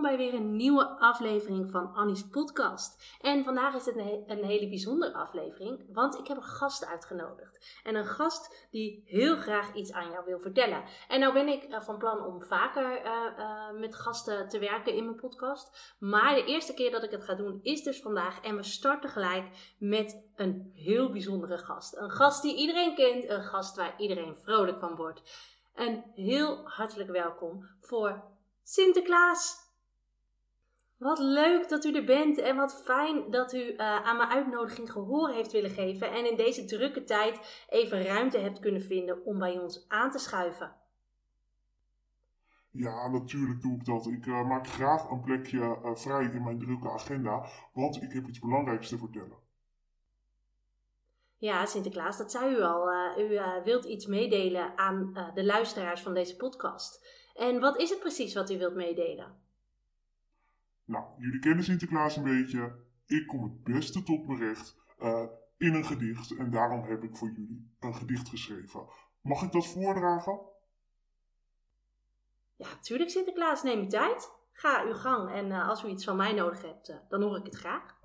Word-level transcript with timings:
Bij 0.00 0.16
weer 0.16 0.34
een 0.34 0.56
nieuwe 0.56 0.88
aflevering 0.98 1.70
van 1.70 1.94
Annie's 1.94 2.28
podcast. 2.28 3.16
En 3.20 3.44
vandaag 3.44 3.74
is 3.74 3.84
het 3.84 3.96
een, 3.96 4.24
een, 4.26 4.44
hele 4.44 4.68
bijzondere 4.68 5.14
aflevering, 5.14 5.84
want 5.92 6.18
ik 6.18 6.26
heb 6.26 6.36
een 6.36 6.42
gast 6.42 6.86
uitgenodigd. 6.86 7.80
En 7.84 7.94
een 7.94 8.06
gast 8.06 8.68
die 8.70 9.02
heel 9.06 9.36
graag 9.36 9.74
iets 9.74 9.92
aan 9.92 10.10
jou 10.10 10.24
wil 10.24 10.40
vertellen. 10.40 10.82
En 11.08 11.20
nou 11.20 11.32
ben 11.32 11.48
ik 11.48 11.64
uh, 11.64 11.80
van 11.80 11.98
plan 11.98 12.24
om 12.24 12.42
vaker 12.42 13.04
uh, 13.04 13.12
uh, 13.38 13.80
met 13.80 13.94
gasten 13.94 14.48
te 14.48 14.58
werken 14.58 14.94
in 14.94 15.04
mijn 15.04 15.16
podcast. 15.16 15.94
Maar 15.98 16.34
de 16.34 16.44
eerste 16.44 16.74
keer 16.74 16.90
dat 16.90 17.02
ik 17.02 17.10
het 17.10 17.24
ga 17.24 17.34
doen 17.34 17.60
is 17.62 17.82
dus 17.82 18.00
vandaag. 18.00 18.40
En 18.40 18.56
we 18.56 18.62
starten 18.62 19.10
gelijk 19.10 19.74
met 19.78 20.30
een 20.36 20.70
heel 20.74 21.10
bijzondere 21.10 21.58
gast. 21.58 21.96
Een 21.96 22.10
gast 22.10 22.42
die 22.42 22.56
iedereen 22.56 22.94
kent, 22.94 23.28
een 23.28 23.44
gast 23.44 23.76
waar 23.76 23.94
iedereen 23.98 24.36
vrolijk 24.36 24.78
van 24.78 24.96
wordt. 24.96 25.22
Een 25.74 26.04
heel 26.14 26.60
hartelijk 26.64 27.10
welkom 27.10 27.68
voor 27.80 28.22
Sinterklaas! 28.62 29.69
Wat 31.00 31.18
leuk 31.18 31.68
dat 31.68 31.84
u 31.84 31.94
er 31.94 32.04
bent 32.04 32.38
en 32.38 32.56
wat 32.56 32.82
fijn 32.84 33.30
dat 33.30 33.52
u 33.52 33.72
uh, 33.72 33.76
aan 33.78 34.16
mijn 34.16 34.28
uitnodiging 34.28 34.92
gehoor 34.92 35.30
heeft 35.30 35.52
willen 35.52 35.70
geven 35.70 36.10
en 36.10 36.30
in 36.30 36.36
deze 36.36 36.64
drukke 36.64 37.04
tijd 37.04 37.64
even 37.68 38.02
ruimte 38.02 38.38
hebt 38.38 38.58
kunnen 38.58 38.82
vinden 38.82 39.24
om 39.24 39.38
bij 39.38 39.58
ons 39.58 39.84
aan 39.88 40.10
te 40.10 40.18
schuiven. 40.18 40.76
Ja, 42.70 43.08
natuurlijk 43.08 43.62
doe 43.62 43.74
ik 43.74 43.84
dat. 43.84 44.06
Ik 44.06 44.26
uh, 44.26 44.48
maak 44.48 44.66
graag 44.66 45.10
een 45.10 45.20
plekje 45.20 45.58
uh, 45.58 45.94
vrij 45.94 46.24
in 46.24 46.44
mijn 46.44 46.58
drukke 46.58 46.90
agenda, 46.90 47.46
want 47.72 48.02
ik 48.02 48.12
heb 48.12 48.28
iets 48.28 48.38
belangrijks 48.38 48.88
te 48.88 48.98
vertellen. 48.98 49.38
Ja, 51.36 51.66
Sinterklaas, 51.66 52.18
dat 52.18 52.30
zei 52.30 52.54
u 52.54 52.60
al. 52.60 52.88
u 53.18 53.40
wilt 53.64 53.84
iets 53.84 54.06
meedelen 54.06 54.78
aan 54.78 55.12
de 55.34 55.44
luisteraars 55.44 56.00
van 56.00 56.14
deze 56.14 56.36
podcast. 56.36 57.06
En 57.34 57.60
wat 57.60 57.80
is 57.80 57.90
het 57.90 58.00
precies 58.00 58.34
wat 58.34 58.50
u 58.50 58.58
wilt 58.58 58.74
meedelen? 58.74 59.48
Nou, 60.90 61.04
jullie 61.16 61.38
kennen 61.38 61.64
Sinterklaas 61.64 62.16
een 62.16 62.22
beetje. 62.22 62.78
Ik 63.06 63.26
kom 63.26 63.42
het 63.42 63.62
beste 63.62 64.02
tot 64.02 64.26
mijn 64.26 64.38
recht 64.38 64.76
uh, 65.00 65.24
in 65.56 65.74
een 65.74 65.84
gedicht 65.84 66.36
en 66.36 66.50
daarom 66.50 66.84
heb 66.84 67.02
ik 67.02 67.16
voor 67.16 67.28
jullie 67.28 67.76
een 67.80 67.94
gedicht 67.94 68.28
geschreven. 68.28 68.86
Mag 69.20 69.42
ik 69.42 69.52
dat 69.52 69.66
voordragen? 69.66 70.40
Ja, 72.56 72.68
natuurlijk 72.68 73.10
Sinterklaas, 73.10 73.62
neem 73.62 73.78
uw 73.78 73.86
tijd. 73.86 74.30
Ga 74.52 74.84
uw 74.84 74.94
gang 74.94 75.30
en 75.30 75.46
uh, 75.46 75.68
als 75.68 75.84
u 75.84 75.88
iets 75.88 76.04
van 76.04 76.16
mij 76.16 76.32
nodig 76.32 76.62
hebt, 76.62 76.90
uh, 76.90 76.96
dan 77.08 77.22
hoor 77.22 77.36
ik 77.36 77.44
het 77.44 77.56
graag. 77.56 77.98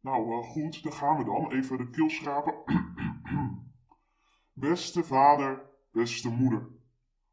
Nou, 0.00 0.42
goed, 0.42 0.82
dan 0.82 0.92
gaan 0.92 1.16
we 1.16 1.24
dan. 1.24 1.52
Even 1.52 1.78
de 1.78 1.90
keel 1.90 2.10
schrapen. 2.10 2.54
Beste 4.52 5.04
vader, 5.04 5.62
beste 5.92 6.28
moeder. 6.28 6.68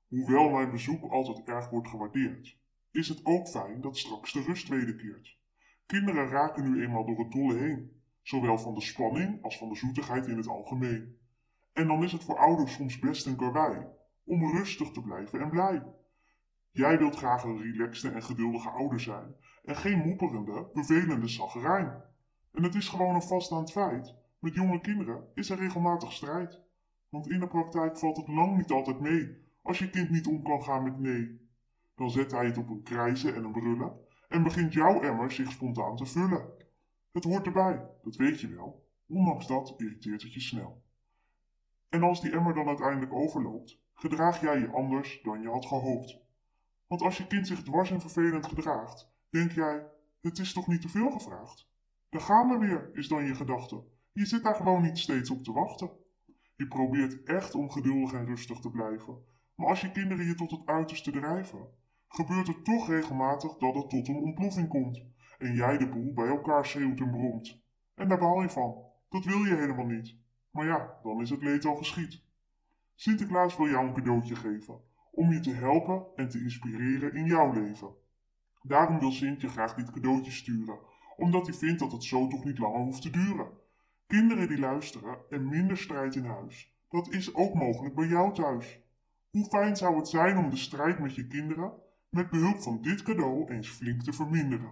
Hoewel 0.07 0.49
mijn 0.49 0.71
bezoek 0.71 1.11
altijd 1.11 1.43
erg 1.43 1.69
wordt 1.69 1.87
gewaardeerd, 1.87 2.57
is 2.93 3.07
het 3.07 3.19
ook 3.23 3.47
fijn 3.47 3.81
dat 3.81 3.97
straks 3.97 4.33
de 4.33 4.41
rust 4.41 4.67
wederkeert. 4.67 5.37
Kinderen 5.85 6.27
raken 6.27 6.71
nu 6.71 6.83
eenmaal 6.83 7.05
door 7.05 7.19
het 7.19 7.31
dolle 7.31 7.57
heen, 7.57 8.01
zowel 8.21 8.57
van 8.57 8.73
de 8.73 8.81
spanning 8.81 9.43
als 9.43 9.57
van 9.57 9.69
de 9.69 9.75
zoetigheid 9.75 10.27
in 10.27 10.37
het 10.37 10.47
algemeen. 10.47 11.17
En 11.73 11.87
dan 11.87 12.03
is 12.03 12.11
het 12.11 12.23
voor 12.23 12.37
ouders 12.37 12.73
soms 12.73 12.99
best 12.99 13.25
een 13.25 13.35
karwei 13.35 13.85
om 14.23 14.51
rustig 14.51 14.91
te 14.91 15.01
blijven 15.01 15.39
en 15.39 15.49
blij. 15.49 15.83
Jij 16.71 16.97
wilt 16.97 17.15
graag 17.15 17.43
een 17.43 17.61
relaxte 17.61 18.09
en 18.09 18.23
geduldige 18.23 18.69
ouder 18.69 18.99
zijn 18.99 19.35
en 19.63 19.75
geen 19.75 19.99
moeperende, 19.99 20.69
vervelende 20.73 21.27
zaggerijn. 21.27 22.03
En 22.51 22.63
het 22.63 22.75
is 22.75 22.89
gewoon 22.89 23.15
een 23.15 23.21
vaststaand 23.21 23.71
feit. 23.71 24.15
Met 24.39 24.53
jonge 24.53 24.81
kinderen 24.81 25.27
is 25.33 25.49
er 25.49 25.57
regelmatig 25.57 26.11
strijd. 26.11 26.61
Want 27.09 27.29
in 27.29 27.39
de 27.39 27.47
praktijk 27.47 27.97
valt 27.97 28.17
het 28.17 28.27
lang 28.27 28.57
niet 28.57 28.71
altijd 28.71 28.99
mee 28.99 29.41
als 29.61 29.79
je 29.79 29.89
kind 29.89 30.09
niet 30.09 30.27
om 30.27 30.43
kan 30.43 30.63
gaan 30.63 30.83
met 30.83 30.99
nee. 30.99 31.42
Dan 31.95 32.09
zet 32.09 32.31
hij 32.31 32.45
het 32.45 32.57
op 32.57 32.69
een 32.69 32.83
krijzen 32.83 33.35
en 33.35 33.43
een 33.43 33.51
brullen 33.51 34.01
en 34.29 34.43
begint 34.43 34.73
jouw 34.73 35.01
emmer 35.01 35.31
zich 35.31 35.51
spontaan 35.51 35.95
te 35.95 36.05
vullen. 36.05 36.49
Het 37.11 37.23
hoort 37.23 37.45
erbij, 37.45 37.89
dat 38.03 38.15
weet 38.15 38.39
je 38.39 38.47
wel. 38.47 38.87
Ondanks 39.07 39.47
dat 39.47 39.73
irriteert 39.77 40.21
het 40.21 40.33
je 40.33 40.39
snel. 40.39 40.83
En 41.89 42.03
als 42.03 42.21
die 42.21 42.31
emmer 42.31 42.53
dan 42.53 42.67
uiteindelijk 42.67 43.13
overloopt, 43.13 43.79
gedraag 43.93 44.41
jij 44.41 44.59
je 44.59 44.71
anders 44.71 45.21
dan 45.23 45.41
je 45.41 45.49
had 45.49 45.65
gehoopt. 45.65 46.21
Want 46.87 47.01
als 47.01 47.17
je 47.17 47.27
kind 47.27 47.47
zich 47.47 47.63
dwars 47.63 47.91
en 47.91 48.01
vervelend 48.01 48.45
gedraagt, 48.45 49.09
denk 49.29 49.51
jij, 49.51 49.87
het 50.21 50.39
is 50.39 50.53
toch 50.53 50.67
niet 50.67 50.81
te 50.81 50.89
veel 50.89 51.11
gevraagd? 51.11 51.69
Daar 52.09 52.21
gaan 52.21 52.49
we 52.49 52.57
weer, 52.57 52.89
is 52.93 53.07
dan 53.07 53.25
je 53.25 53.35
gedachte. 53.35 53.83
Je 54.11 54.25
zit 54.25 54.43
daar 54.43 54.55
gewoon 54.55 54.81
niet 54.81 54.97
steeds 54.97 55.29
op 55.29 55.43
te 55.43 55.51
wachten. 55.51 55.91
Je 56.55 56.67
probeert 56.67 57.23
echt 57.23 57.55
om 57.55 57.69
geduldig 57.69 58.13
en 58.13 58.25
rustig 58.25 58.59
te 58.59 58.71
blijven. 58.71 59.23
Maar 59.55 59.67
als 59.67 59.81
je 59.81 59.91
kinderen 59.91 60.25
je 60.25 60.35
tot 60.35 60.51
het 60.51 60.65
uiterste 60.65 61.11
drijven, 61.11 61.67
gebeurt 62.13 62.47
het 62.47 62.65
toch 62.65 62.87
regelmatig 62.87 63.57
dat 63.57 63.75
het 63.75 63.89
tot 63.89 64.07
een 64.07 64.15
ontploffing 64.15 64.67
komt. 64.67 65.03
En 65.37 65.53
jij 65.53 65.77
de 65.77 65.89
boel 65.89 66.13
bij 66.13 66.27
elkaar 66.27 66.65
schreeuwt 66.65 66.99
en 66.99 67.11
bromt. 67.11 67.61
En 67.95 68.07
daar 68.07 68.19
baal 68.19 68.41
je 68.41 68.49
van. 68.49 68.75
Dat 69.09 69.25
wil 69.25 69.43
je 69.43 69.55
helemaal 69.55 69.85
niet. 69.85 70.15
Maar 70.51 70.65
ja, 70.65 70.97
dan 71.03 71.21
is 71.21 71.29
het 71.29 71.43
leed 71.43 71.65
al 71.65 71.75
geschied. 71.75 72.21
Sinterklaas 72.95 73.57
wil 73.57 73.67
jou 73.69 73.87
een 73.87 73.93
cadeautje 73.93 74.35
geven. 74.35 74.79
Om 75.11 75.31
je 75.31 75.39
te 75.39 75.53
helpen 75.53 76.05
en 76.15 76.29
te 76.29 76.39
inspireren 76.39 77.13
in 77.13 77.25
jouw 77.25 77.53
leven. 77.53 77.89
Daarom 78.61 78.99
wil 78.99 79.11
Sint 79.11 79.41
je 79.41 79.47
graag 79.47 79.75
dit 79.75 79.91
cadeautje 79.91 80.31
sturen. 80.31 80.79
Omdat 81.17 81.47
hij 81.47 81.55
vindt 81.55 81.79
dat 81.79 81.91
het 81.91 82.03
zo 82.03 82.27
toch 82.27 82.43
niet 82.43 82.59
langer 82.59 82.79
hoeft 82.79 83.01
te 83.01 83.09
duren. 83.09 83.47
Kinderen 84.07 84.47
die 84.47 84.59
luisteren 84.59 85.17
en 85.29 85.49
minder 85.49 85.77
strijd 85.77 86.15
in 86.15 86.25
huis. 86.25 86.75
Dat 86.89 87.13
is 87.13 87.35
ook 87.35 87.53
mogelijk 87.53 87.95
bij 87.95 88.07
jou 88.07 88.33
thuis. 88.33 88.79
Hoe 89.29 89.45
fijn 89.45 89.75
zou 89.75 89.97
het 89.97 90.07
zijn 90.07 90.37
om 90.37 90.49
de 90.49 90.57
strijd 90.57 90.99
met 90.99 91.15
je 91.15 91.27
kinderen 91.27 91.81
met 92.13 92.29
behulp 92.29 92.61
van 92.61 92.81
dit 92.81 93.01
cadeau 93.01 93.51
eens 93.51 93.69
flink 93.69 94.01
te 94.01 94.13
verminderen. 94.13 94.71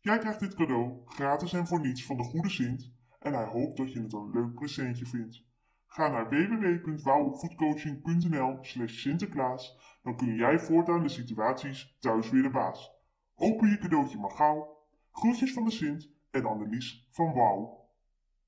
Jij 0.00 0.18
krijgt 0.18 0.40
dit 0.40 0.54
cadeau 0.54 1.00
gratis 1.06 1.52
en 1.52 1.66
voor 1.66 1.80
niets 1.80 2.04
van 2.04 2.16
de 2.16 2.22
goede 2.22 2.48
Sint 2.48 2.92
en 3.18 3.32
hij 3.32 3.44
hoopt 3.44 3.76
dat 3.76 3.92
je 3.92 4.02
het 4.02 4.12
een 4.12 4.30
leuk 4.30 4.54
presentje 4.54 5.06
vindt. 5.06 5.44
Ga 5.86 6.08
naar 6.08 6.28
www.wouwopvoedcoaching.nl 6.28 8.58
slash 8.60 9.00
Sinterklaas, 9.00 9.78
dan 10.02 10.16
kun 10.16 10.34
jij 10.34 10.58
voortaan 10.58 11.02
de 11.02 11.08
situaties 11.08 11.96
thuis 12.00 12.30
weer 12.30 12.42
de 12.42 12.50
baas. 12.50 12.92
Open 13.34 13.68
je 13.68 13.78
cadeautje 13.78 14.18
maar 14.18 14.30
gauw. 14.30 14.84
Groetjes 15.10 15.52
van 15.52 15.64
de 15.64 15.70
Sint 15.70 16.10
en 16.30 16.44
Annelies 16.44 17.08
van 17.10 17.32
Wouw. 17.32 17.88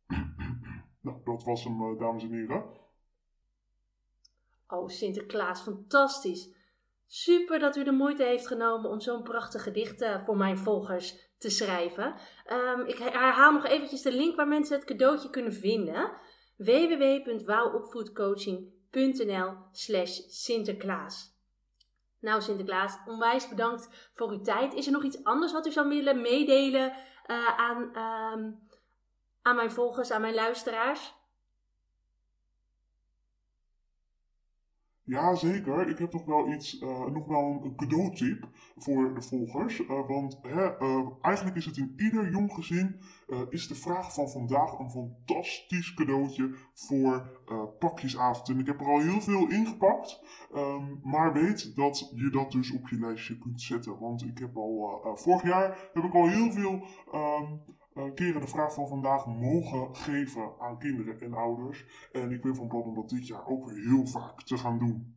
nou, 1.02 1.20
dat 1.24 1.44
was 1.44 1.64
hem, 1.64 1.82
eh, 1.82 1.98
dames 1.98 2.22
en 2.22 2.32
heren. 2.32 2.64
Oh, 4.66 4.88
Sinterklaas, 4.88 5.62
fantastisch. 5.62 6.56
Super 7.10 7.58
dat 7.58 7.76
u 7.76 7.84
de 7.84 7.92
moeite 7.92 8.22
heeft 8.22 8.46
genomen 8.46 8.90
om 8.90 9.00
zo'n 9.00 9.22
prachtig 9.22 9.62
gedicht 9.62 10.02
uh, 10.02 10.24
voor 10.24 10.36
mijn 10.36 10.58
volgers 10.58 11.32
te 11.38 11.50
schrijven. 11.50 12.14
Um, 12.52 12.86
ik 12.86 12.98
herhaal 12.98 13.52
nog 13.52 13.66
eventjes 13.66 14.02
de 14.02 14.12
link 14.12 14.36
waar 14.36 14.48
mensen 14.48 14.76
het 14.76 14.84
cadeautje 14.84 15.30
kunnen 15.30 15.52
vinden. 15.52 16.12
www.wouwopvoedcoaching.nl 16.56 19.52
slash 19.72 20.20
Sinterklaas. 20.28 21.36
Nou 22.20 22.40
Sinterklaas, 22.40 22.98
onwijs 23.06 23.48
bedankt 23.48 24.10
voor 24.14 24.30
uw 24.30 24.40
tijd. 24.40 24.74
Is 24.74 24.86
er 24.86 24.92
nog 24.92 25.04
iets 25.04 25.24
anders 25.24 25.52
wat 25.52 25.66
u 25.66 25.70
zou 25.70 25.88
willen 25.88 26.20
meedelen 26.20 26.92
uh, 27.26 27.58
aan, 27.58 27.82
um, 27.82 28.68
aan 29.42 29.56
mijn 29.56 29.70
volgers, 29.70 30.10
aan 30.10 30.20
mijn 30.20 30.34
luisteraars? 30.34 31.14
Ja, 35.08 35.34
zeker. 35.34 35.88
Ik 35.88 35.98
heb 35.98 36.12
nog 36.12 36.24
wel 36.24 36.52
iets, 36.52 36.80
uh, 36.80 37.06
nog 37.06 37.26
wel 37.26 37.60
een 37.64 37.76
cadeautip 37.76 38.48
voor 38.76 39.14
de 39.14 39.22
volgers. 39.22 39.78
Uh, 39.78 40.08
want 40.08 40.38
hè, 40.42 40.82
uh, 40.82 41.06
eigenlijk 41.20 41.56
is 41.56 41.64
het 41.64 41.76
in 41.76 41.92
ieder 41.96 42.30
jong 42.30 42.52
gezin, 42.52 43.00
is 43.48 43.68
de 43.68 43.74
vraag 43.74 44.14
van 44.14 44.28
vandaag 44.28 44.78
een 44.78 44.90
fantastisch 44.90 45.94
cadeautje 45.94 46.54
voor 46.74 47.30
pakjesavond. 47.78 48.48
En 48.48 48.58
ik 48.58 48.66
heb 48.66 48.80
er 48.80 48.86
al 48.86 49.00
heel 49.00 49.20
veel 49.20 49.48
ingepakt. 49.48 50.22
Um, 50.54 51.00
maar 51.02 51.32
weet 51.32 51.76
dat 51.76 52.12
je 52.14 52.30
dat 52.30 52.52
dus 52.52 52.72
op 52.72 52.88
je 52.88 52.98
lijstje 52.98 53.38
kunt 53.38 53.62
zetten. 53.62 53.98
Want 53.98 54.22
ik 54.22 54.38
heb 54.38 54.56
al, 54.56 55.00
vorig 55.14 55.42
jaar 55.42 55.90
heb 55.92 56.04
ik 56.04 56.14
al 56.14 56.28
heel 56.28 56.52
veel... 56.52 56.86
Um, 57.14 57.76
uh, 57.98 58.14
keren 58.14 58.40
de 58.40 58.46
vraag 58.46 58.74
van 58.74 58.88
vandaag 58.88 59.26
mogen 59.26 59.96
geven 59.96 60.52
aan 60.58 60.78
kinderen 60.78 61.20
en 61.20 61.34
ouders. 61.34 62.08
En 62.12 62.32
ik 62.32 62.42
ben 62.42 62.54
van 62.54 62.68
plan 62.68 62.82
om 62.82 62.94
dat 62.94 63.08
dit 63.08 63.26
jaar 63.26 63.46
ook 63.46 63.64
weer 63.64 63.88
heel 63.88 64.06
vaak 64.06 64.42
te 64.42 64.58
gaan 64.58 64.78
doen. 64.78 65.16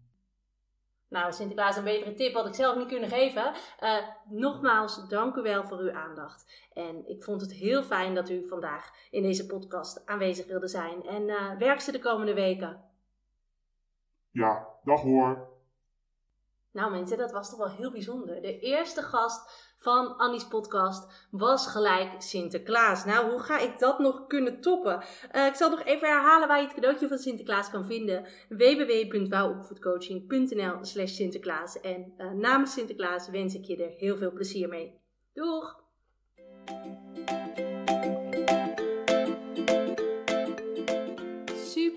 Nou, 1.11 1.33
Sinterklaas, 1.33 1.77
een 1.77 1.83
betere 1.83 2.13
tip 2.13 2.33
had 2.33 2.47
ik 2.47 2.53
zelf 2.53 2.77
niet 2.77 2.87
kunnen 2.87 3.09
geven. 3.09 3.53
Uh, 3.79 3.97
nogmaals, 4.29 5.07
dank 5.07 5.35
u 5.35 5.41
wel 5.41 5.63
voor 5.63 5.77
uw 5.77 5.93
aandacht. 5.93 6.67
En 6.73 7.09
ik 7.09 7.23
vond 7.23 7.41
het 7.41 7.53
heel 7.53 7.83
fijn 7.83 8.15
dat 8.15 8.29
u 8.29 8.47
vandaag 8.47 8.91
in 9.09 9.21
deze 9.21 9.45
podcast 9.45 10.05
aanwezig 10.05 10.47
wilde 10.47 10.67
zijn. 10.67 11.03
En 11.03 11.21
uh, 11.21 11.57
werk 11.57 11.79
ze 11.79 11.91
de 11.91 11.99
komende 11.99 12.33
weken. 12.33 12.83
Ja, 14.31 14.67
dag 14.83 15.01
hoor. 15.01 15.50
Nou 16.71 16.91
mensen, 16.91 17.17
dat 17.17 17.31
was 17.31 17.49
toch 17.49 17.59
wel 17.59 17.69
heel 17.69 17.91
bijzonder. 17.91 18.41
De 18.41 18.59
eerste 18.59 19.01
gast 19.01 19.69
van 19.77 20.17
Annie's 20.17 20.47
podcast 20.47 21.27
was 21.31 21.67
gelijk 21.67 22.09
Sinterklaas. 22.17 23.05
Nou, 23.05 23.29
hoe 23.29 23.39
ga 23.39 23.59
ik 23.59 23.79
dat 23.79 23.99
nog 23.99 24.27
kunnen 24.27 24.61
toppen? 24.61 25.03
Uh, 25.35 25.45
ik 25.45 25.55
zal 25.55 25.69
nog 25.69 25.83
even 25.83 26.07
herhalen 26.07 26.47
waar 26.47 26.59
je 26.59 26.65
het 26.65 26.73
cadeautje 26.73 27.07
van 27.07 27.17
Sinterklaas 27.17 27.69
kan 27.69 27.85
vinden. 27.85 28.25
www.wouwopvoedcoaching.nl 28.49 30.77
slash 30.81 31.13
Sinterklaas. 31.13 31.79
En 31.79 32.13
uh, 32.17 32.31
namens 32.31 32.73
Sinterklaas 32.73 33.29
wens 33.29 33.55
ik 33.55 33.65
je 33.65 33.83
er 33.83 33.93
heel 33.97 34.17
veel 34.17 34.31
plezier 34.31 34.67
mee. 34.67 34.99
Doeg! 35.33 35.79